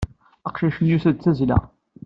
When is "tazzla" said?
1.23-1.57